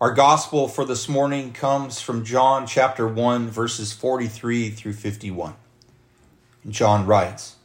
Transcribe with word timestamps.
Our 0.00 0.12
gospel 0.12 0.68
for 0.68 0.84
this 0.84 1.08
morning 1.08 1.52
comes 1.52 2.00
from 2.00 2.24
John 2.24 2.68
chapter 2.68 3.08
1, 3.08 3.48
verses 3.48 3.92
43 3.92 4.70
through 4.70 4.92
51. 4.92 5.54
And 6.62 6.72
John 6.72 7.04
writes 7.04 7.56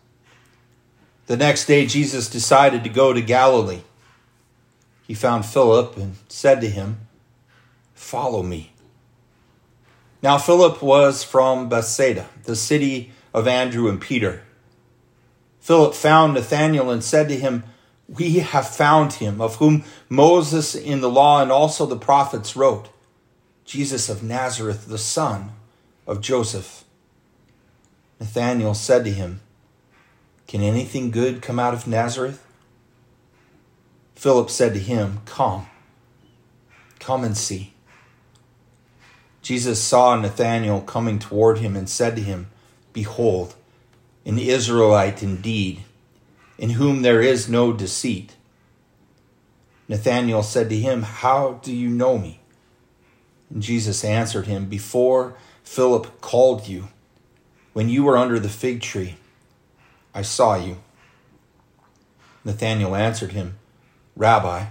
The 1.28 1.38
next 1.38 1.66
day, 1.66 1.86
Jesus 1.86 2.28
decided 2.28 2.84
to 2.84 2.90
go 2.90 3.14
to 3.14 3.22
Galilee. 3.22 3.82
He 5.06 5.14
found 5.14 5.46
Philip 5.46 5.96
and 5.96 6.16
said 6.28 6.60
to 6.62 6.70
him, 6.72 7.02
Follow 7.94 8.42
me. 8.42 8.74
Now, 10.24 10.40
Philip 10.40 10.82
was 10.82 11.24
from 11.24 11.70
Bethsaida, 11.70 12.30
the 12.46 12.56
city 12.56 13.12
of 13.32 13.48
Andrew 13.48 13.88
and 13.88 14.02
Peter. 14.02 14.42
Philip 15.60 15.94
found 15.94 16.34
Nathanael 16.34 16.90
and 16.90 17.04
said 17.04 17.30
to 17.30 17.36
him, 17.38 17.64
we 18.08 18.40
have 18.40 18.68
found 18.68 19.14
him, 19.14 19.42
of 19.42 19.56
whom 19.56 19.84
Moses 20.10 20.76
in 20.76 21.02
the 21.02 21.10
law 21.10 21.42
and 21.42 21.52
also 21.52 21.86
the 21.86 21.98
prophets 21.98 22.56
wrote, 22.56 22.90
Jesus 23.66 24.10
of 24.10 24.24
Nazareth, 24.24 24.88
the 24.88 24.98
son 24.98 25.52
of 26.06 26.22
Joseph. 26.22 26.84
Nathanael 28.20 28.74
said 28.74 29.06
to 29.06 29.12
him, 29.12 29.42
Can 30.48 30.62
anything 30.62 31.12
good 31.12 31.42
come 31.42 31.60
out 31.60 31.74
of 31.74 31.88
Nazareth? 31.88 32.46
Philip 34.16 34.50
said 34.50 34.74
to 34.74 34.80
him, 34.80 35.22
Come, 35.26 35.68
come 37.00 37.24
and 37.24 37.38
see. 37.38 37.74
Jesus 39.42 39.82
saw 39.82 40.16
Nathanael 40.16 40.82
coming 40.82 41.20
toward 41.20 41.58
him 41.58 41.76
and 41.76 41.90
said 41.90 42.16
to 42.16 42.22
him, 42.22 42.48
Behold, 42.94 43.56
an 44.26 44.38
Israelite 44.38 45.22
indeed 45.22 45.84
in 46.58 46.72
whom 46.72 47.02
there 47.02 47.22
is 47.22 47.50
no 47.50 47.74
deceit. 47.74 48.36
Nathanael 49.88 50.44
said 50.44 50.70
to 50.70 50.78
him, 50.78 51.04
How 51.04 51.60
do 51.64 51.74
you 51.74 51.90
know 51.90 52.18
me? 52.18 52.40
And 53.50 53.62
Jesus 53.62 54.04
answered 54.04 54.48
him, 54.48 54.66
Before 54.66 55.36
Philip 55.64 56.22
called 56.22 56.68
you, 56.68 56.90
when 57.74 57.90
you 57.90 58.04
were 58.04 58.18
under 58.18 58.40
the 58.40 58.50
fig 58.50 58.82
tree, 58.82 59.16
I 60.14 60.22
saw 60.22 60.56
you. 60.56 60.78
Nathanael 62.46 62.96
answered 62.96 63.32
him, 63.32 63.58
Rabbi, 64.16 64.68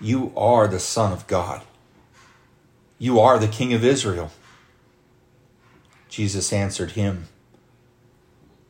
you 0.00 0.32
are 0.36 0.68
the 0.68 0.78
Son 0.78 1.12
of 1.12 1.26
God. 1.26 1.62
You 2.98 3.20
are 3.20 3.38
the 3.38 3.48
King 3.48 3.72
of 3.72 3.84
Israel. 3.84 4.30
Jesus 6.08 6.52
answered 6.52 6.92
him, 6.92 7.28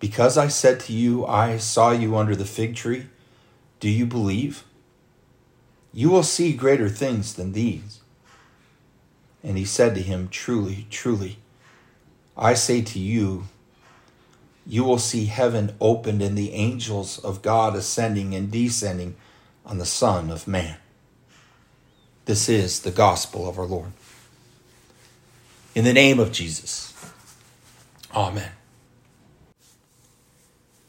because 0.01 0.39
I 0.39 0.49
said 0.49 0.81
to 0.81 0.93
you, 0.93 1.27
I 1.27 1.59
saw 1.59 1.91
you 1.91 2.17
under 2.17 2.37
the 2.37 2.45
fig 2.45 2.77
tree, 2.77 3.07
do 3.81 3.89
you 3.89 4.07
believe? 4.07 4.65
You 5.93 6.11
will 6.11 6.23
see 6.23 6.53
greater 6.53 6.89
things 6.89 7.35
than 7.35 7.53
these. 7.53 8.01
And 9.43 9.57
he 9.57 9.65
said 9.65 9.95
to 9.95 10.03
him, 10.03 10.29
Truly, 10.29 10.87
truly, 10.91 11.39
I 12.37 12.55
say 12.55 12.83
to 12.83 12.99
you, 12.99 13.45
you 14.67 14.85
will 14.85 14.99
see 14.99 15.27
heaven 15.27 15.75
opened 15.81 16.21
and 16.21 16.37
the 16.37 16.53
angels 16.53 17.19
of 17.19 17.41
God 17.41 17.75
ascending 17.75 18.35
and 18.35 18.51
descending 18.51 19.17
on 19.65 19.79
the 19.79 19.87
Son 19.87 20.31
of 20.31 20.47
Man. 20.47 20.77
This 22.27 22.49
is 22.49 22.81
the 22.81 22.91
gospel 22.91 23.49
of 23.49 23.59
our 23.59 23.65
Lord. 23.65 23.93
In 25.75 25.85
the 25.85 25.95
name 25.95 26.21
of 26.21 26.33
Jesus. 26.33 26.93
Amen. 28.15 28.51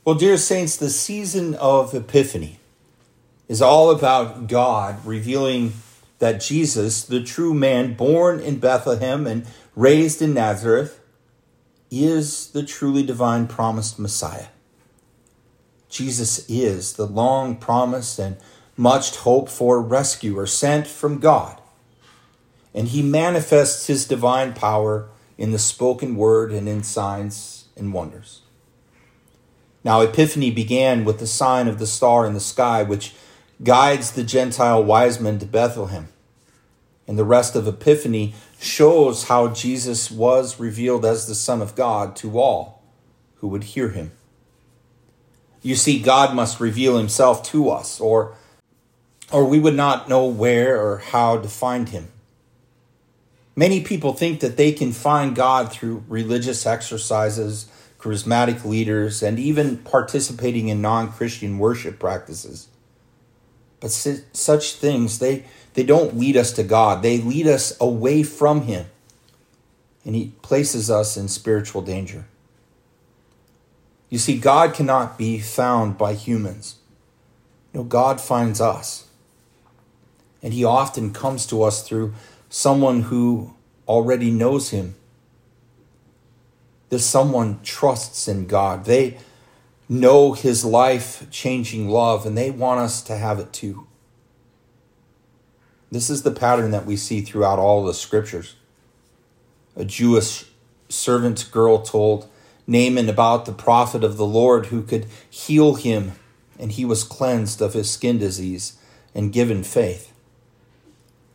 Well, 0.10 0.18
dear 0.18 0.38
saints, 0.38 0.76
the 0.76 0.90
season 0.90 1.54
of 1.54 1.94
Epiphany 1.94 2.58
is 3.48 3.62
all 3.62 3.92
about 3.92 4.48
God 4.48 5.06
revealing 5.06 5.74
that 6.18 6.42
Jesus, 6.42 7.04
the 7.04 7.22
true 7.22 7.54
man 7.54 7.94
born 7.94 8.40
in 8.40 8.58
Bethlehem 8.58 9.28
and 9.28 9.46
raised 9.76 10.20
in 10.24 10.34
Nazareth, 10.34 11.00
is 11.92 12.48
the 12.48 12.64
truly 12.64 13.04
divine 13.04 13.46
promised 13.46 14.00
Messiah. 14.00 14.48
Jesus 15.90 16.44
is 16.50 16.94
the 16.94 17.06
long 17.06 17.56
promised 17.56 18.18
and 18.18 18.38
much 18.76 19.16
hoped 19.18 19.52
for 19.52 19.80
rescuer 19.80 20.48
sent 20.48 20.88
from 20.88 21.20
God. 21.20 21.62
And 22.74 22.88
he 22.88 23.04
manifests 23.04 23.86
his 23.86 24.08
divine 24.08 24.56
power 24.56 25.08
in 25.38 25.52
the 25.52 25.60
spoken 25.60 26.16
word 26.16 26.52
and 26.52 26.68
in 26.68 26.82
signs 26.82 27.66
and 27.78 27.94
wonders. 27.94 28.42
Now, 29.84 30.02
Epiphany 30.02 30.52
began 30.52 31.06
with 31.06 31.20
the 31.20 31.28
sign 31.28 31.68
of 31.68 31.80
the 31.80 31.88
star 31.88 32.26
in 32.26 32.34
the 32.34 32.40
sky, 32.40 32.84
which 32.84 33.14
guides 33.64 34.12
the 34.12 34.24
Gentile 34.24 34.84
wise 34.84 35.20
men 35.20 35.40
to 35.40 35.46
Bethlehem. 35.46 36.10
And 37.08 37.18
the 37.18 37.26
rest 37.26 37.56
of 37.56 37.68
Epiphany 37.68 38.34
shows 38.60 39.26
how 39.26 39.48
Jesus 39.48 40.12
was 40.12 40.60
revealed 40.60 41.06
as 41.06 41.28
the 41.28 41.36
Son 41.36 41.62
of 41.62 41.76
God 41.76 42.16
to 42.18 42.40
all 42.40 42.82
who 43.38 43.48
would 43.48 43.64
hear 43.64 43.90
him. 43.90 44.12
You 45.62 45.76
see, 45.76 46.00
God 46.00 46.36
must 46.36 46.60
reveal 46.60 46.98
himself 46.98 47.44
to 47.50 47.70
us, 47.70 48.00
or, 48.00 48.36
or 49.32 49.46
we 49.46 49.60
would 49.60 49.76
not 49.76 50.08
know 50.08 50.26
where 50.26 50.82
or 50.82 51.00
how 51.00 51.38
to 51.40 51.50
find 51.50 51.90
him. 51.90 52.10
Many 53.56 53.82
people 53.82 54.14
think 54.14 54.40
that 54.40 54.56
they 54.56 54.72
can 54.72 54.94
find 54.94 55.36
God 55.36 55.72
through 55.72 56.06
religious 56.08 56.66
exercises 56.66 57.70
charismatic 58.00 58.64
leaders, 58.64 59.22
and 59.22 59.38
even 59.38 59.78
participating 59.78 60.70
in 60.70 60.82
non 60.82 61.12
Christian 61.12 61.60
worship 61.60 62.00
practices. 62.00 62.68
But 63.80 63.92
such 63.92 64.74
things, 64.74 65.20
they, 65.20 65.46
they 65.74 65.84
don't 65.84 66.18
lead 66.18 66.36
us 66.36 66.52
to 66.54 66.64
God, 66.64 67.02
they 67.02 67.20
lead 67.20 67.48
us 67.48 67.76
away 67.80 68.24
from 68.24 68.64
Him. 68.64 68.88
And 70.06 70.16
He 70.16 70.34
places 70.42 70.90
us 70.90 71.18
in 71.18 71.28
spiritual 71.28 71.82
danger. 71.82 72.26
You 74.10 74.18
see, 74.18 74.40
God 74.40 74.74
cannot 74.74 75.18
be 75.18 75.40
found 75.40 75.98
by 75.98 76.14
humans. 76.14 76.78
No, 77.74 77.84
God 77.84 78.20
finds 78.20 78.60
us. 78.60 79.08
And 80.42 80.54
He 80.54 80.64
often 80.64 81.14
comes 81.14 81.46
to 81.48 81.64
us 81.64 81.88
through 81.88 82.14
someone 82.50 83.04
who 83.04 83.54
already 83.88 84.32
knows 84.32 84.70
Him 84.72 84.96
that 86.90 87.00
someone 87.00 87.60
trusts 87.64 88.28
in 88.28 88.48
God. 88.48 88.86
They 88.86 89.18
know 89.88 90.34
his 90.34 90.64
life 90.66 91.28
changing 91.32 91.90
love 91.90 92.26
and 92.26 92.38
they 92.38 92.52
want 92.52 92.80
us 92.80 93.02
to 93.04 93.16
have 93.16 93.40
it 93.40 93.54
too. 93.54 93.88
This 95.92 96.10
is 96.10 96.22
the 96.22 96.32
pattern 96.32 96.72
that 96.72 96.86
we 96.86 96.96
see 96.96 97.22
throughout 97.22 97.58
all 97.58 97.84
the 97.84 97.94
scriptures. 97.94 98.56
A 99.76 99.86
Jewish 99.86 100.46
servant 100.88 101.50
girl 101.52 101.82
told 101.82 102.30
Naaman 102.68 103.10
about 103.10 103.46
the 103.46 103.52
prophet 103.52 104.04
of 104.04 104.18
the 104.18 104.26
Lord 104.26 104.68
who 104.68 104.84
could 104.84 105.08
heal 105.28 105.76
him, 105.76 106.12
and 106.60 106.72
he 106.72 106.86
was 106.86 107.04
cleansed 107.04 107.62
of 107.62 107.74
his 107.74 107.90
skin 107.90 108.20
disease 108.20 108.78
and 109.16 109.34
given 109.34 109.64
faith. 109.64 110.14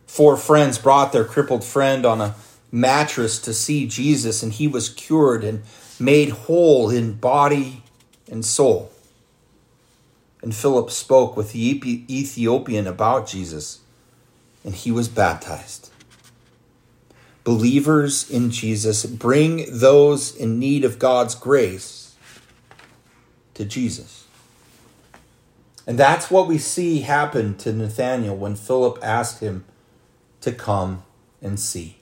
Four 0.07 0.37
friends 0.37 0.77
brought 0.77 1.11
their 1.11 1.25
crippled 1.25 1.65
friend 1.65 2.05
on 2.05 2.21
a 2.21 2.35
mattress 2.71 3.39
to 3.39 3.53
see 3.53 3.87
Jesus, 3.87 4.43
and 4.43 4.53
he 4.53 4.67
was 4.67 4.89
cured 4.89 5.43
and 5.43 5.63
made 5.99 6.29
whole 6.29 6.89
in 6.89 7.13
body 7.13 7.83
and 8.29 8.45
soul. 8.45 8.91
And 10.41 10.53
Philip 10.53 10.91
spoke 10.91 11.35
with 11.35 11.53
the 11.53 11.69
Ethiopian 12.09 12.87
about 12.87 13.27
Jesus, 13.27 13.79
and 14.63 14.75
he 14.75 14.91
was 14.91 15.07
baptized. 15.07 15.89
Believers 17.43 18.29
in 18.29 18.49
Jesus 18.49 19.05
bring 19.05 19.65
those 19.69 20.35
in 20.35 20.59
need 20.59 20.83
of 20.83 20.99
God's 20.99 21.35
grace 21.35 22.15
to 23.53 23.65
Jesus. 23.65 24.25
And 25.87 25.97
that's 25.97 26.31
what 26.31 26.47
we 26.47 26.57
see 26.57 27.01
happen 27.01 27.55
to 27.57 27.71
Nathanael 27.71 28.35
when 28.35 28.55
Philip 28.55 28.97
asked 29.03 29.39
him 29.39 29.65
to 30.41 30.51
come 30.51 31.03
and 31.41 31.59
see. 31.59 31.94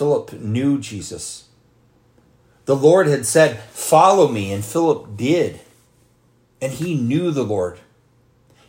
Philip 0.00 0.32
knew 0.32 0.78
Jesus. 0.78 1.50
The 2.64 2.74
Lord 2.74 3.06
had 3.06 3.26
said, 3.26 3.60
Follow 3.64 4.28
me, 4.28 4.50
and 4.50 4.64
Philip 4.64 5.14
did. 5.14 5.60
And 6.58 6.72
he 6.72 6.94
knew 6.94 7.30
the 7.30 7.42
Lord. 7.42 7.80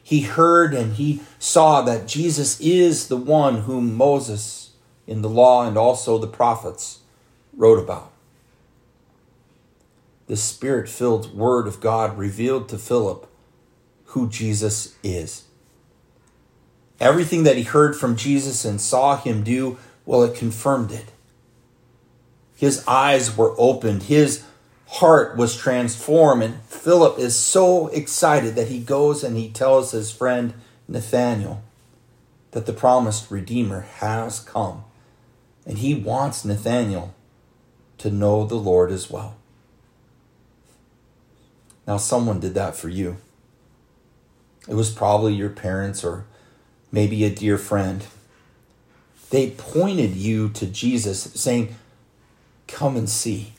He 0.04 0.24
heard 0.24 0.74
and 0.74 0.96
he 0.96 1.22
saw 1.40 1.84
that 1.84 2.06
Jesus 2.06 2.60
is 2.60 3.08
the 3.08 3.16
one 3.16 3.62
whom 3.62 3.96
Moses 3.96 4.72
in 5.08 5.22
the 5.22 5.30
law 5.30 5.66
and 5.66 5.78
also 5.78 6.18
the 6.18 6.28
prophets 6.28 7.00
wrote 7.54 7.80
about. 7.80 8.12
The 10.28 10.36
spirit 10.36 10.90
filled 10.90 11.34
word 11.34 11.66
of 11.66 11.80
God 11.80 12.18
revealed 12.18 12.68
to 12.68 12.78
Philip 12.78 13.26
who 14.08 14.28
Jesus 14.28 14.98
is. 15.02 15.46
Everything 17.00 17.44
that 17.44 17.56
he 17.56 17.64
heard 17.64 17.96
from 17.96 18.18
Jesus 18.18 18.66
and 18.66 18.82
saw 18.82 19.16
him 19.16 19.46
do 19.46 19.78
well, 20.06 20.24
it 20.24 20.36
confirmed 20.36 20.92
it. 20.92 21.06
His 22.62 22.88
eyes 22.88 23.36
were 23.36 23.56
opened, 23.58 24.04
his 24.04 24.44
heart 24.88 25.36
was 25.36 25.58
transformed, 25.58 26.44
and 26.44 26.62
Philip 26.62 27.18
is 27.18 27.36
so 27.36 27.88
excited 27.88 28.54
that 28.54 28.68
he 28.68 28.80
goes 28.80 29.24
and 29.24 29.36
he 29.36 29.50
tells 29.50 29.90
his 29.90 30.12
friend 30.12 30.54
Nathanael 30.88 31.64
that 32.52 32.68
the 32.68 32.72
promised 32.74 33.32
Redeemer 33.32 33.82
has 33.82 34.40
come, 34.40 34.84
and 35.66 35.80
he 35.80 35.96
wants 35.96 36.46
Nathanael 36.46 37.16
to 37.98 38.12
know 38.12 38.46
the 38.46 38.58
Lord 38.58 38.92
as 38.92 39.10
well. 39.10 39.38
Now, 41.88 41.98
someone 41.98 42.40
did 42.40 42.54
that 42.54 42.76
for 42.76 42.90
you. 42.90 43.18
It 44.68 44.76
was 44.76 44.92
probably 44.92 45.34
your 45.34 45.50
parents 45.50 46.04
or 46.04 46.26
maybe 46.92 47.24
a 47.24 47.34
dear 47.34 47.58
friend. 47.58 48.06
They 49.32 49.50
pointed 49.50 50.16
you 50.16 50.50
to 50.50 50.68
Jesus, 50.68 51.24
saying, 51.34 51.76
Come 52.72 52.96
and 52.96 53.10
see. 53.10 53.54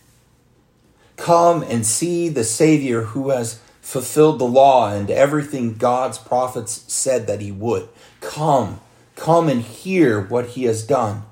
Come 1.16 1.62
and 1.62 1.86
see 1.86 2.28
the 2.28 2.44
Savior 2.44 3.02
who 3.02 3.30
has 3.30 3.60
fulfilled 3.80 4.38
the 4.38 4.44
law 4.44 4.92
and 4.92 5.10
everything 5.10 5.74
God's 5.74 6.18
prophets 6.18 6.84
said 6.88 7.26
that 7.26 7.40
he 7.40 7.52
would. 7.52 7.88
Come, 8.20 8.80
come 9.16 9.48
and 9.48 9.60
hear 9.62 10.20
what 10.20 10.50
he 10.50 10.64
has 10.64 10.84
done 10.84 11.24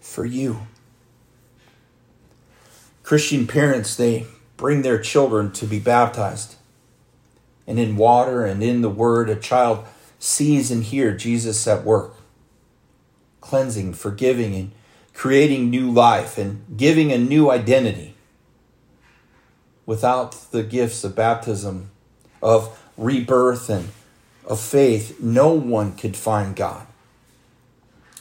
for 0.00 0.24
you. 0.24 0.66
Christian 3.02 3.46
parents, 3.46 3.94
they 3.94 4.26
bring 4.56 4.82
their 4.82 4.98
children 4.98 5.52
to 5.52 5.66
be 5.66 5.78
baptized. 5.78 6.56
And 7.66 7.78
in 7.78 7.96
water 7.96 8.44
and 8.44 8.62
in 8.62 8.80
the 8.80 8.90
word, 8.90 9.28
a 9.28 9.36
child 9.36 9.84
sees 10.18 10.70
and 10.70 10.82
hears 10.82 11.22
Jesus 11.22 11.66
at 11.68 11.84
work, 11.84 12.16
cleansing, 13.40 13.94
forgiving, 13.94 14.54
and 14.54 14.72
creating 15.16 15.70
new 15.70 15.90
life 15.90 16.36
and 16.36 16.62
giving 16.76 17.10
a 17.10 17.16
new 17.16 17.50
identity. 17.50 18.14
Without 19.86 20.32
the 20.50 20.62
gifts 20.62 21.04
of 21.04 21.16
baptism, 21.16 21.90
of 22.42 22.78
rebirth, 22.98 23.70
and 23.70 23.88
of 24.46 24.60
faith, 24.60 25.18
no 25.18 25.48
one 25.48 25.96
could 25.96 26.14
find 26.14 26.54
God. 26.54 26.86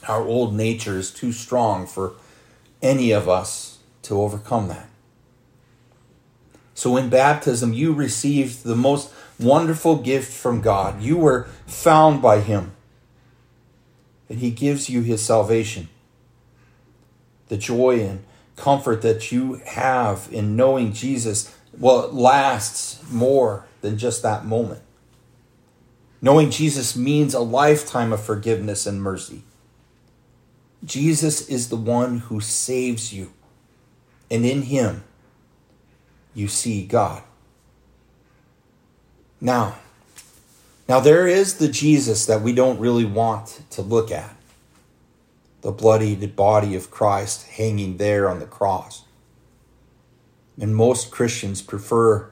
Our 0.08 0.22
old 0.26 0.56
nature 0.56 0.98
is 0.98 1.12
too 1.12 1.34
strong 1.34 1.86
for 1.86 2.14
any 2.82 3.12
of 3.12 3.28
us 3.28 3.80
to 4.04 4.22
overcome 4.22 4.70
that. 4.70 4.88
So 6.76 6.96
in 6.96 7.10
baptism, 7.10 7.74
you 7.74 7.92
received 7.92 8.64
the 8.64 8.76
most 8.76 9.12
wonderful 9.38 9.98
gift 9.98 10.32
from 10.32 10.62
God. 10.62 11.02
You 11.02 11.18
were 11.18 11.44
found 11.68 12.22
by 12.22 12.40
Him. 12.40 12.72
And 14.30 14.40
He 14.40 14.52
gives 14.52 14.90
you 14.90 15.02
His 15.02 15.22
salvation. 15.22 15.90
The 17.48 17.58
joy 17.58 18.02
and 18.02 18.24
comfort 18.56 19.02
that 19.02 19.32
you 19.32 19.62
have 19.66 20.30
in 20.32 20.56
knowing 20.56 20.94
Jesus, 20.94 21.56
well, 21.78 22.06
it 22.06 22.14
lasts 22.14 23.04
more 23.12 23.66
than 23.82 23.98
just 23.98 24.24
that 24.24 24.46
moment. 24.46 24.82
Knowing 26.22 26.50
Jesus 26.50 26.96
means 26.96 27.34
a 27.34 27.40
lifetime 27.40 28.12
of 28.12 28.24
forgiveness 28.24 28.88
and 28.88 29.02
mercy. 29.02 29.44
Jesus 30.84 31.48
is 31.48 31.70
the 31.70 31.76
one 31.76 32.20
who 32.20 32.40
saves 32.40 33.14
you, 33.14 33.34
and 34.30 34.46
in 34.46 34.64
Him, 34.64 35.04
you 36.34 36.48
see 36.48 36.86
God. 36.86 37.24
Now, 39.42 39.76
now 40.88 41.00
there 41.00 41.28
is 41.28 41.56
the 41.56 41.68
Jesus 41.68 42.26
that 42.26 42.42
we 42.42 42.54
don't 42.54 42.80
really 42.80 43.06
want 43.06 43.62
to 43.72 43.82
look 43.82 44.12
at. 44.12 44.36
The 45.66 45.72
bloodied 45.72 46.36
body 46.36 46.76
of 46.76 46.92
Christ 46.92 47.48
hanging 47.48 47.98
there 47.98 48.30
on 48.30 48.38
the 48.38 48.46
cross. 48.46 49.06
And 50.62 50.76
most 50.76 51.10
Christians 51.10 51.64
prefer, 51.64 52.30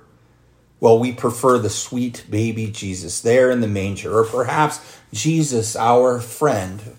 well, 0.80 1.00
we 1.00 1.14
prefer 1.14 1.58
the 1.58 1.72
sweet 1.72 2.26
baby 2.30 2.70
Jesus 2.70 3.22
there 3.22 3.50
in 3.50 3.60
the 3.60 3.68
manger, 3.68 4.20
or 4.20 4.24
perhaps 4.24 5.00
Jesus, 5.12 5.76
our 5.76 6.20
friend, 6.20 6.96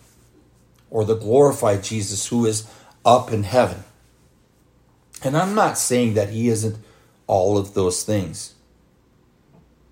or 0.90 1.04
the 1.04 1.14
glorified 1.14 1.84
Jesus 1.84 2.26
who 2.26 2.46
is 2.46 2.68
up 3.04 3.30
in 3.32 3.44
heaven. 3.44 3.84
And 5.22 5.36
I'm 5.36 5.54
not 5.54 5.78
saying 5.78 6.14
that 6.14 6.30
he 6.30 6.48
isn't 6.48 6.78
all 7.28 7.56
of 7.56 7.74
those 7.74 8.02
things. 8.02 8.54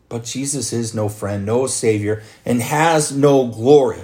But 0.08 0.24
Jesus 0.24 0.72
is 0.72 0.92
no 0.92 1.08
friend, 1.08 1.46
no 1.46 1.68
Savior, 1.68 2.24
and 2.44 2.60
has 2.60 3.12
no 3.12 3.46
glory 3.46 4.00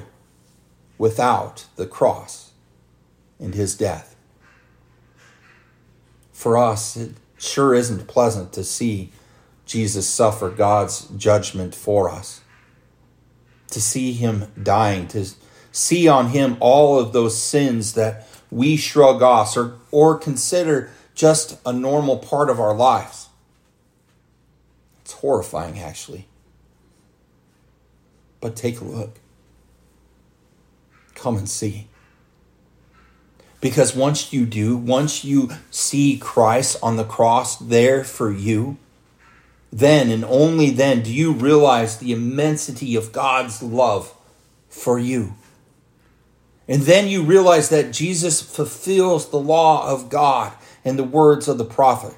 without 0.98 1.66
the 1.76 1.86
cross 1.86 2.50
and 3.38 3.54
his 3.54 3.76
death. 3.76 4.16
For 6.32 6.58
us, 6.58 6.96
it 6.96 7.12
sure 7.38 7.74
isn't 7.74 8.06
pleasant 8.06 8.52
to 8.52 8.64
see 8.64 9.12
Jesus 9.64 10.08
suffer 10.08 10.50
God's 10.50 11.06
judgment 11.16 11.74
for 11.74 12.10
us, 12.10 12.40
to 13.70 13.80
see 13.80 14.12
him 14.12 14.46
dying, 14.60 15.08
to 15.08 15.26
see 15.72 16.08
on 16.08 16.28
him 16.28 16.56
all 16.60 16.98
of 16.98 17.12
those 17.12 17.40
sins 17.40 17.92
that 17.94 18.26
we 18.50 18.76
shrug 18.76 19.22
off 19.22 19.56
or, 19.56 19.78
or 19.90 20.18
consider 20.18 20.90
just 21.14 21.58
a 21.66 21.72
normal 21.72 22.16
part 22.18 22.48
of 22.48 22.58
our 22.58 22.74
lives. 22.74 23.28
It's 25.02 25.12
horrifying, 25.12 25.78
actually. 25.78 26.26
But 28.40 28.56
take 28.56 28.80
a 28.80 28.84
look. 28.84 29.18
Come 31.18 31.36
and 31.36 31.48
see. 31.48 31.88
Because 33.60 33.94
once 33.94 34.32
you 34.32 34.46
do, 34.46 34.76
once 34.76 35.24
you 35.24 35.50
see 35.70 36.16
Christ 36.16 36.76
on 36.82 36.96
the 36.96 37.04
cross 37.04 37.56
there 37.56 38.04
for 38.04 38.30
you, 38.30 38.78
then 39.72 40.10
and 40.10 40.24
only 40.24 40.70
then 40.70 41.02
do 41.02 41.12
you 41.12 41.32
realize 41.32 41.98
the 41.98 42.12
immensity 42.12 42.94
of 42.94 43.12
God's 43.12 43.62
love 43.62 44.14
for 44.68 44.98
you. 44.98 45.34
And 46.68 46.82
then 46.82 47.08
you 47.08 47.22
realize 47.22 47.68
that 47.70 47.92
Jesus 47.92 48.40
fulfills 48.40 49.30
the 49.30 49.40
law 49.40 49.90
of 49.90 50.10
God 50.10 50.52
and 50.84 50.98
the 50.98 51.04
words 51.04 51.48
of 51.48 51.58
the 51.58 51.64
prophet. 51.64 52.14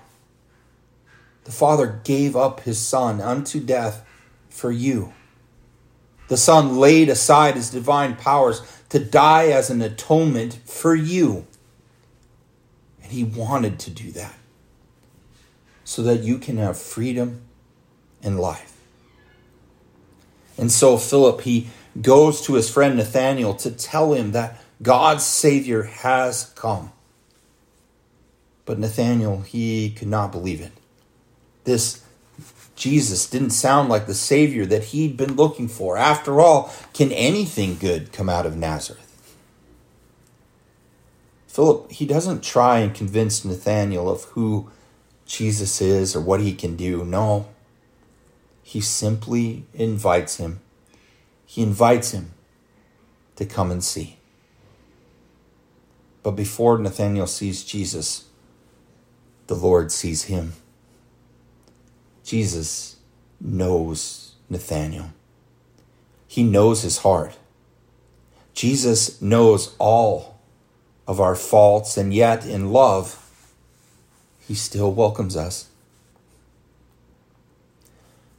The 1.45 1.53
Father 1.53 2.01
gave 2.05 2.37
up 2.37 2.61
his 2.61 2.79
Son 2.79 3.21
unto 3.21 3.61
death 3.61 4.05
for 4.49 4.71
you. 4.71 5.15
The 6.29 6.37
Son 6.37 6.79
laid 6.79 7.09
aside 7.09 7.57
his 7.57 7.71
divine 7.71 8.15
powers 8.15 8.61
to 8.91 8.99
die 8.99 9.49
as 9.49 9.71
an 9.71 9.81
atonement 9.81 10.59
for 10.65 10.95
you. 10.95 11.47
And 13.03 13.11
he 13.11 13.25
wanted 13.25 13.79
to 13.81 13.91
do 13.91 14.13
that 14.13 14.35
so 15.85 16.03
that 16.03 16.21
you 16.21 16.39
can 16.39 16.57
have 16.59 16.79
freedom 16.79 17.41
and 18.23 18.39
life. 18.39 18.77
And 20.59 20.71
so 20.71 20.99
Philip, 20.99 21.41
he 21.41 21.69
goes 22.01 22.43
to 22.43 22.55
his 22.55 22.71
friend 22.71 22.97
Nathanael 22.97 23.55
to 23.55 23.71
tell 23.71 24.13
him 24.13 24.33
that 24.33 24.61
God's 24.83 25.25
Savior 25.25 25.85
has 25.85 26.53
come. 26.55 26.93
But 28.65 28.79
Nathanael, 28.79 29.41
he 29.41 29.91
could 29.91 30.09
not 30.09 30.31
believe 30.31 30.61
it. 30.61 30.73
This 31.65 32.05
Jesus 32.77 33.29
didn't 33.29 33.51
sound 33.51 33.89
like 33.89 34.07
the 34.07 34.15
Savior 34.15 34.65
that 34.67 34.85
he'd 34.85 35.17
been 35.17 35.37
looking 35.37 35.69
for. 35.69 35.97
After 35.97 36.41
all, 36.41 36.73
can 36.95 37.13
anything 37.13 37.77
good 37.77 38.13
come 38.13 38.29
out 38.29 38.47
of 38.47 38.57
Nazareth? 38.57 39.07
Philip, 41.47 41.91
he 41.91 42.07
doesn't 42.07 42.43
try 42.43 42.79
and 42.79 42.95
convince 42.95 43.45
Nathanael 43.45 44.09
of 44.09 44.25
who 44.25 44.71
Jesus 45.27 45.81
is 45.81 46.17
or 46.17 46.21
what 46.21 46.41
he 46.41 46.55
can 46.55 46.77
do. 46.77 47.05
No. 47.05 47.49
He 48.63 48.81
simply 48.81 49.67
invites 49.75 50.37
him. 50.37 50.61
He 51.45 51.63
invites 51.63 52.13
him 52.13 52.33
to 53.37 53.45
come 53.45 53.71
and 53.71 53.83
see. 53.83 54.19
But 56.23 56.33
before 56.33 56.79
Nathanael 56.79 57.27
sees 57.27 57.65
Jesus, 57.65 58.27
the 59.49 59.55
Lord 59.55 59.91
sees 59.91 60.25
him. 60.25 60.53
Jesus 62.31 62.95
knows 63.41 64.35
Nathanael. 64.49 65.11
He 66.29 66.45
knows 66.45 66.83
his 66.83 66.99
heart. 66.99 67.37
Jesus 68.55 69.21
knows 69.21 69.75
all 69.81 70.39
of 71.09 71.19
our 71.19 71.35
faults, 71.35 71.97
and 71.97 72.15
yet 72.15 72.47
in 72.47 72.71
love, 72.71 73.29
he 74.47 74.55
still 74.55 74.93
welcomes 74.93 75.37
us. 75.37 75.71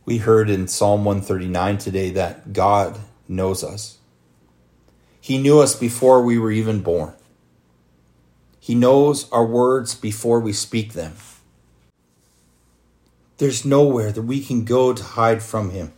We 0.05 0.19
heard 0.19 0.49
in 0.49 0.69
Psalm 0.69 1.03
139 1.03 1.77
today 1.77 2.11
that 2.11 2.53
God 2.53 2.97
knows 3.27 3.61
us. 3.61 3.97
He 5.19 5.37
knew 5.37 5.59
us 5.59 5.75
before 5.75 6.21
we 6.21 6.39
were 6.39 6.53
even 6.53 6.79
born. 6.79 7.13
He 8.57 8.73
knows 8.73 9.29
our 9.31 9.45
words 9.45 9.95
before 9.95 10.39
we 10.39 10.53
speak 10.53 10.93
them. 10.93 11.15
There's 13.41 13.65
nowhere 13.65 14.11
that 14.11 14.21
we 14.21 14.39
can 14.39 14.65
go 14.65 14.93
to 14.93 15.03
hide 15.03 15.41
from 15.41 15.71
him, 15.71 15.93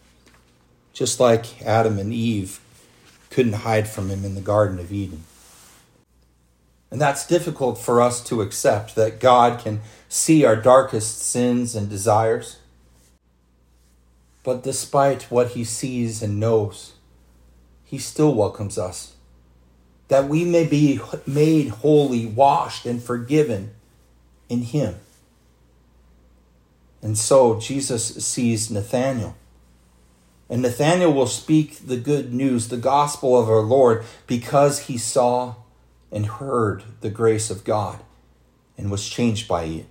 just 0.93 1.19
like 1.19 1.61
Adam 1.61 1.99
and 1.99 2.13
Eve 2.13 2.61
couldn't 3.29 3.65
hide 3.67 3.89
from 3.89 4.09
him 4.09 4.23
in 4.23 4.33
the 4.33 4.39
Garden 4.39 4.79
of 4.79 4.93
Eden. 4.93 5.25
And 6.89 7.01
that's 7.01 7.27
difficult 7.27 7.77
for 7.77 7.99
us 7.99 8.23
to 8.29 8.41
accept 8.41 8.95
that 8.95 9.19
God 9.19 9.59
can 9.59 9.81
see 10.07 10.45
our 10.45 10.55
darkest 10.55 11.21
sins 11.21 11.75
and 11.75 11.89
desires. 11.89 12.59
But 14.43 14.63
despite 14.63 15.23
what 15.23 15.49
he 15.49 15.65
sees 15.65 16.23
and 16.23 16.39
knows, 16.39 16.93
he 17.83 17.97
still 17.97 18.33
welcomes 18.33 18.77
us. 18.77 19.17
That 20.07 20.29
we 20.29 20.45
may 20.45 20.65
be 20.65 21.01
made 21.27 21.67
holy, 21.67 22.25
washed, 22.25 22.85
and 22.85 23.03
forgiven 23.03 23.71
in 24.47 24.61
him. 24.61 24.95
And 27.03 27.17
so 27.17 27.59
Jesus 27.59 28.25
sees 28.25 28.71
Nathanael. 28.71 29.35
And 30.49 30.61
Nathanael 30.61 31.13
will 31.13 31.27
speak 31.27 31.85
the 31.85 31.97
good 31.97 32.33
news, 32.33 32.69
the 32.69 32.77
gospel 32.77 33.37
of 33.37 33.49
our 33.49 33.59
Lord, 33.59 34.05
because 34.25 34.87
he 34.87 34.97
saw 34.97 35.55
and 36.11 36.25
heard 36.25 36.83
the 37.01 37.09
grace 37.09 37.49
of 37.49 37.65
God 37.65 37.99
and 38.77 38.89
was 38.89 39.07
changed 39.07 39.47
by 39.47 39.63
it. 39.63 39.85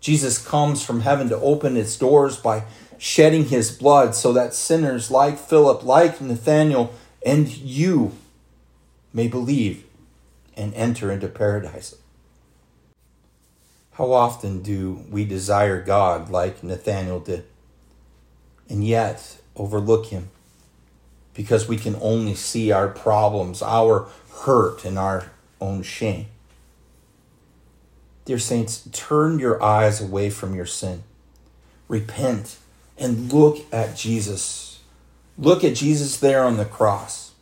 Jesus 0.00 0.44
comes 0.44 0.84
from 0.84 1.00
heaven 1.00 1.28
to 1.28 1.36
open 1.36 1.76
its 1.76 1.96
doors 1.96 2.36
by 2.36 2.64
shedding 2.98 3.46
his 3.46 3.70
blood 3.70 4.14
so 4.14 4.32
that 4.32 4.54
sinners 4.54 5.10
like 5.10 5.38
Philip, 5.38 5.82
like 5.82 6.20
Nathanael, 6.20 6.92
and 7.26 7.48
you 7.48 8.12
may 9.12 9.26
believe 9.26 9.84
and 10.56 10.74
enter 10.74 11.10
into 11.10 11.28
paradise. 11.28 11.96
How 13.92 14.12
often 14.12 14.62
do 14.62 15.04
we 15.10 15.26
desire 15.26 15.82
God 15.82 16.30
like 16.30 16.62
Nathanael 16.62 17.20
did, 17.20 17.44
and 18.68 18.82
yet 18.82 19.38
overlook 19.54 20.06
him 20.06 20.30
because 21.34 21.68
we 21.68 21.76
can 21.76 21.96
only 22.00 22.34
see 22.34 22.72
our 22.72 22.88
problems, 22.88 23.60
our 23.60 24.08
hurt, 24.44 24.86
and 24.86 24.98
our 24.98 25.30
own 25.60 25.82
shame? 25.82 26.26
Dear 28.24 28.38
saints, 28.38 28.88
turn 28.92 29.38
your 29.38 29.62
eyes 29.62 30.00
away 30.00 30.30
from 30.30 30.54
your 30.54 30.66
sin. 30.66 31.02
Repent 31.86 32.56
and 32.96 33.30
look 33.30 33.66
at 33.72 33.94
Jesus. 33.94 34.80
Look 35.36 35.64
at 35.64 35.74
Jesus 35.74 36.16
there 36.16 36.44
on 36.44 36.56
the 36.56 36.64
cross. 36.64 37.32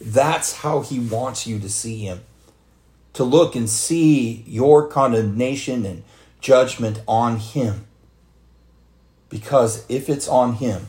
That's 0.00 0.56
how 0.56 0.80
he 0.80 0.98
wants 0.98 1.46
you 1.46 1.60
to 1.60 1.68
see 1.68 1.98
him 1.98 2.22
to 3.12 3.24
look 3.24 3.54
and 3.54 3.68
see 3.68 4.44
your 4.46 4.86
condemnation 4.86 5.84
and 5.84 6.02
judgment 6.40 7.02
on 7.06 7.38
him. 7.38 7.86
Because 9.28 9.84
if 9.88 10.08
it's 10.08 10.28
on 10.28 10.54
him, 10.54 10.88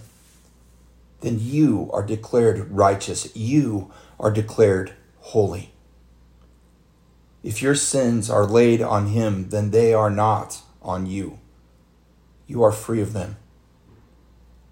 then 1.21 1.37
you 1.39 1.89
are 1.93 2.05
declared 2.05 2.71
righteous. 2.71 3.35
You 3.35 3.91
are 4.19 4.31
declared 4.31 4.93
holy. 5.19 5.71
If 7.43 7.61
your 7.61 7.75
sins 7.75 8.29
are 8.29 8.45
laid 8.45 8.81
on 8.81 9.07
him, 9.07 9.49
then 9.49 9.71
they 9.71 9.93
are 9.93 10.09
not 10.09 10.61
on 10.81 11.05
you. 11.05 11.39
You 12.47 12.63
are 12.63 12.71
free 12.71 13.01
of 13.01 13.13
them. 13.13 13.37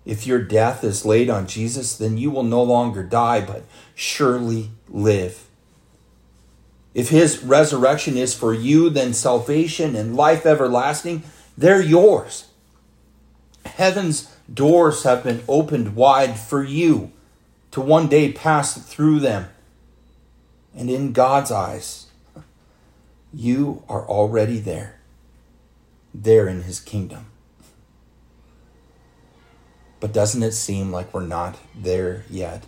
If 0.05 0.25
your 0.25 0.41
death 0.41 0.83
is 0.83 1.05
laid 1.05 1.29
on 1.29 1.47
Jesus, 1.47 1.95
then 1.95 2.17
you 2.17 2.31
will 2.31 2.43
no 2.43 2.63
longer 2.63 3.03
die, 3.03 3.41
but 3.41 3.63
surely 3.93 4.71
live. 4.87 5.48
If 6.99 7.07
his 7.07 7.41
resurrection 7.41 8.17
is 8.17 8.33
for 8.33 8.53
you, 8.53 8.89
then 8.89 9.13
salvation 9.13 9.95
and 9.95 10.17
life 10.17 10.45
everlasting, 10.45 11.23
they're 11.57 11.81
yours. 11.81 12.49
Heaven's 13.65 14.29
doors 14.53 15.03
have 15.03 15.23
been 15.23 15.41
opened 15.47 15.95
wide 15.95 16.37
for 16.37 16.61
you 16.61 17.13
to 17.71 17.79
one 17.79 18.09
day 18.09 18.33
pass 18.33 18.77
through 18.77 19.21
them. 19.21 19.47
And 20.75 20.89
in 20.89 21.13
God's 21.13 21.51
eyes, 21.51 22.07
you 23.33 23.81
are 23.87 24.05
already 24.05 24.59
there, 24.59 24.99
there 26.13 26.49
in 26.49 26.63
his 26.63 26.81
kingdom. 26.81 27.27
But 30.01 30.11
doesn't 30.11 30.43
it 30.43 30.51
seem 30.51 30.91
like 30.91 31.13
we're 31.13 31.21
not 31.21 31.59
there 31.73 32.25
yet? 32.29 32.65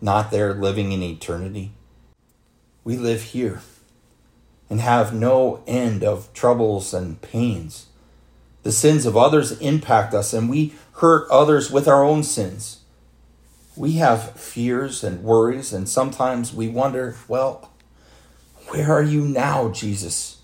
Not 0.00 0.32
there 0.32 0.54
living 0.54 0.90
in 0.90 1.04
eternity? 1.04 1.70
We 2.88 2.96
live 2.96 3.20
here 3.20 3.60
and 4.70 4.80
have 4.80 5.12
no 5.12 5.62
end 5.66 6.02
of 6.02 6.32
troubles 6.32 6.94
and 6.94 7.20
pains. 7.20 7.88
The 8.62 8.72
sins 8.72 9.04
of 9.04 9.14
others 9.14 9.60
impact 9.60 10.14
us, 10.14 10.32
and 10.32 10.48
we 10.48 10.72
hurt 10.92 11.28
others 11.30 11.70
with 11.70 11.86
our 11.86 12.02
own 12.02 12.22
sins. 12.22 12.80
We 13.76 13.92
have 13.96 14.40
fears 14.40 15.04
and 15.04 15.22
worries, 15.22 15.70
and 15.70 15.86
sometimes 15.86 16.54
we 16.54 16.66
wonder, 16.68 17.16
well, 17.28 17.70
where 18.68 18.90
are 18.90 19.02
you 19.02 19.20
now, 19.20 19.68
Jesus? 19.68 20.40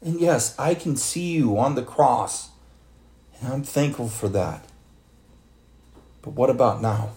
And 0.00 0.18
yes, 0.18 0.58
I 0.58 0.74
can 0.74 0.96
see 0.96 1.32
you 1.32 1.58
on 1.58 1.74
the 1.74 1.82
cross, 1.82 2.52
and 3.38 3.52
I'm 3.52 3.64
thankful 3.64 4.08
for 4.08 4.30
that. 4.30 4.64
But 6.22 6.30
what 6.30 6.48
about 6.48 6.80
now? 6.80 7.10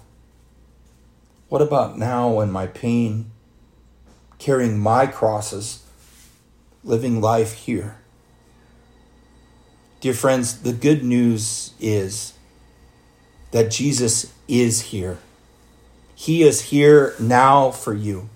What 1.47 1.61
about 1.61 1.97
now 1.97 2.29
when 2.29 2.51
my 2.51 2.67
pain 2.67 3.29
carrying 4.43 4.77
my 4.77 5.07
crosses, 5.07 5.81
living 6.83 7.21
life 7.21 7.53
here. 7.53 7.95
Dear 10.01 10.13
friends, 10.13 10.63
the 10.63 10.73
good 10.73 11.01
news 11.01 11.73
is 11.79 12.33
that 13.51 13.71
Jesus 13.71 14.33
is 14.49 14.81
here. 14.91 15.17
He 16.13 16.43
is 16.43 16.63
here 16.63 17.15
now 17.21 17.71
for 17.71 17.93
you. 17.93 18.27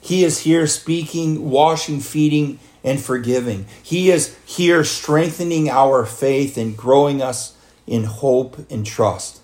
He 0.00 0.24
is 0.24 0.40
here 0.40 0.66
speaking, 0.66 1.48
washing, 1.48 2.00
feeding, 2.00 2.58
and 2.82 3.00
forgiving. 3.00 3.66
He 3.80 4.10
is 4.10 4.36
here 4.44 4.82
strengthening 4.82 5.70
our 5.70 6.04
faith 6.04 6.58
and 6.58 6.76
growing 6.76 7.22
us 7.22 7.56
in 7.86 8.04
hope 8.04 8.68
and 8.68 8.84
trust. 8.84 9.40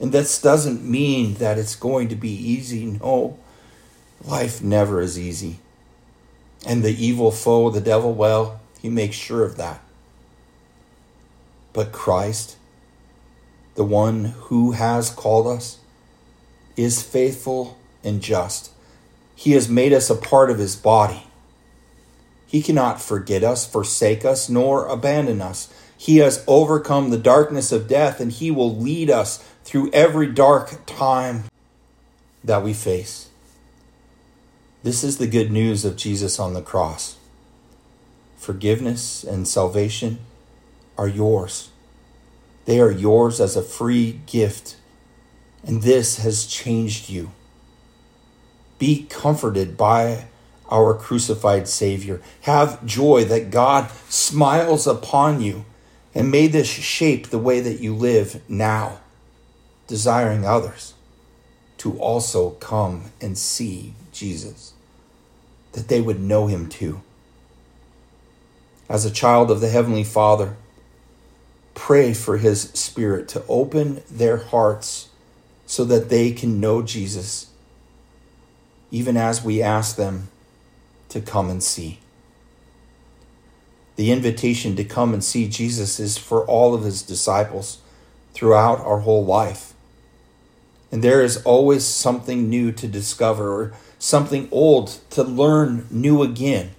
And 0.00 0.10
this 0.10 0.42
doesn't 0.42 0.82
mean 0.82 1.34
that 1.34 1.56
it's 1.56 1.76
going 1.76 2.08
to 2.08 2.16
be 2.16 2.32
easy. 2.32 2.84
No, 2.84 3.38
Life 4.24 4.62
never 4.62 5.00
is 5.00 5.18
easy. 5.18 5.60
And 6.66 6.82
the 6.82 7.04
evil 7.04 7.30
foe, 7.30 7.70
the 7.70 7.80
devil, 7.80 8.12
well, 8.12 8.60
he 8.80 8.88
makes 8.88 9.16
sure 9.16 9.44
of 9.44 9.56
that. 9.56 9.80
But 11.72 11.92
Christ, 11.92 12.56
the 13.74 13.84
one 13.84 14.24
who 14.24 14.72
has 14.72 15.10
called 15.10 15.46
us, 15.46 15.78
is 16.76 17.02
faithful 17.02 17.78
and 18.02 18.22
just. 18.22 18.70
He 19.34 19.52
has 19.52 19.68
made 19.68 19.92
us 19.92 20.08
a 20.08 20.14
part 20.16 20.50
of 20.50 20.58
his 20.58 20.76
body. 20.76 21.24
He 22.46 22.62
cannot 22.62 23.02
forget 23.02 23.44
us, 23.44 23.66
forsake 23.66 24.24
us, 24.24 24.48
nor 24.48 24.86
abandon 24.86 25.42
us. 25.42 25.72
He 25.98 26.18
has 26.18 26.44
overcome 26.46 27.10
the 27.10 27.18
darkness 27.18 27.72
of 27.72 27.88
death, 27.88 28.20
and 28.20 28.32
he 28.32 28.50
will 28.50 28.74
lead 28.74 29.10
us 29.10 29.38
through 29.64 29.90
every 29.92 30.26
dark 30.28 30.86
time 30.86 31.44
that 32.44 32.62
we 32.62 32.72
face. 32.72 33.28
This 34.86 35.02
is 35.02 35.18
the 35.18 35.26
good 35.26 35.50
news 35.50 35.84
of 35.84 35.96
Jesus 35.96 36.38
on 36.38 36.54
the 36.54 36.62
cross. 36.62 37.16
Forgiveness 38.36 39.24
and 39.24 39.48
salvation 39.48 40.20
are 40.96 41.08
yours. 41.08 41.70
They 42.66 42.78
are 42.78 42.92
yours 42.92 43.40
as 43.40 43.56
a 43.56 43.62
free 43.62 44.20
gift, 44.26 44.76
and 45.64 45.82
this 45.82 46.18
has 46.18 46.46
changed 46.46 47.10
you. 47.10 47.32
Be 48.78 49.06
comforted 49.10 49.76
by 49.76 50.26
our 50.70 50.94
crucified 50.94 51.66
Savior. 51.66 52.22
Have 52.42 52.86
joy 52.86 53.24
that 53.24 53.50
God 53.50 53.90
smiles 54.08 54.86
upon 54.86 55.40
you, 55.40 55.64
and 56.14 56.30
may 56.30 56.46
this 56.46 56.68
shape 56.68 57.30
the 57.30 57.40
way 57.40 57.58
that 57.58 57.80
you 57.80 57.92
live 57.92 58.40
now, 58.48 59.00
desiring 59.88 60.46
others 60.46 60.94
to 61.78 61.98
also 61.98 62.50
come 62.50 63.10
and 63.20 63.36
see 63.36 63.92
Jesus 64.12 64.74
that 65.76 65.88
they 65.88 66.00
would 66.00 66.18
know 66.18 66.46
him 66.46 66.68
too. 66.68 67.02
As 68.88 69.04
a 69.04 69.10
child 69.10 69.50
of 69.50 69.60
the 69.60 69.68
Heavenly 69.68 70.04
Father, 70.04 70.56
pray 71.74 72.14
for 72.14 72.38
his 72.38 72.62
Spirit 72.70 73.28
to 73.28 73.44
open 73.46 74.02
their 74.10 74.38
hearts 74.38 75.10
so 75.66 75.84
that 75.84 76.08
they 76.08 76.32
can 76.32 76.60
know 76.60 76.80
Jesus, 76.80 77.50
even 78.90 79.18
as 79.18 79.44
we 79.44 79.62
ask 79.62 79.96
them 79.96 80.28
to 81.10 81.20
come 81.20 81.50
and 81.50 81.62
see. 81.62 81.98
The 83.96 84.10
invitation 84.10 84.76
to 84.76 84.84
come 84.84 85.12
and 85.12 85.22
see 85.22 85.46
Jesus 85.46 86.00
is 86.00 86.16
for 86.16 86.42
all 86.46 86.74
of 86.74 86.84
his 86.84 87.02
disciples 87.02 87.78
throughout 88.32 88.80
our 88.80 89.00
whole 89.00 89.26
life. 89.26 89.74
And 90.90 91.04
there 91.04 91.22
is 91.22 91.42
always 91.42 91.84
something 91.84 92.48
new 92.48 92.72
to 92.72 92.88
discover 92.88 93.74
something 94.06 94.48
old 94.52 95.00
to 95.10 95.24
learn 95.24 95.84
new 95.90 96.22
again. 96.22 96.70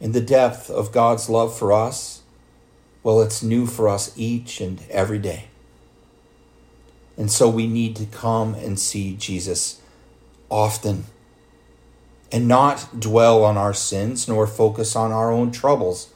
In 0.00 0.12
the 0.12 0.22
depth 0.22 0.70
of 0.70 0.90
God's 0.90 1.28
love 1.28 1.54
for 1.56 1.70
us, 1.70 2.22
well, 3.02 3.20
it's 3.20 3.42
new 3.42 3.66
for 3.66 3.90
us 3.90 4.10
each 4.16 4.58
and 4.62 4.80
every 4.88 5.18
day. 5.18 5.48
And 7.18 7.30
so 7.30 7.50
we 7.50 7.66
need 7.66 7.94
to 7.96 8.06
come 8.06 8.54
and 8.54 8.80
see 8.80 9.16
Jesus 9.16 9.82
often 10.48 11.04
and 12.32 12.48
not 12.48 12.98
dwell 12.98 13.44
on 13.44 13.58
our 13.58 13.74
sins 13.74 14.26
nor 14.26 14.46
focus 14.46 14.96
on 14.96 15.12
our 15.12 15.30
own 15.30 15.50
troubles, 15.50 16.14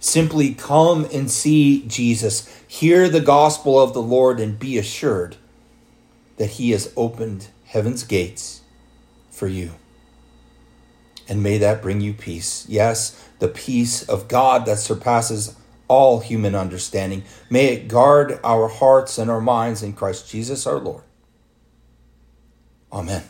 Simply 0.00 0.54
come 0.54 1.08
and 1.12 1.28
see 1.28 1.82
Jesus, 1.88 2.46
hear 2.68 3.08
the 3.08 3.20
gospel 3.20 3.80
of 3.80 3.94
the 3.94 4.02
Lord, 4.02 4.38
and 4.38 4.56
be 4.56 4.78
assured 4.78 5.36
that 6.36 6.50
He 6.50 6.70
has 6.70 6.92
opened 6.94 7.48
heaven's 7.64 8.04
gates 8.04 8.60
for 9.38 9.46
you. 9.46 9.72
And 11.28 11.42
may 11.42 11.58
that 11.58 11.82
bring 11.82 12.00
you 12.00 12.12
peace. 12.12 12.66
Yes, 12.68 13.28
the 13.38 13.48
peace 13.48 14.02
of 14.08 14.28
God 14.28 14.66
that 14.66 14.78
surpasses 14.78 15.56
all 15.86 16.20
human 16.20 16.54
understanding. 16.54 17.24
May 17.50 17.66
it 17.74 17.88
guard 17.88 18.40
our 18.42 18.68
hearts 18.68 19.18
and 19.18 19.30
our 19.30 19.40
minds 19.40 19.82
in 19.82 19.92
Christ 19.92 20.30
Jesus 20.30 20.66
our 20.66 20.78
Lord. 20.78 21.04
Amen. 22.92 23.24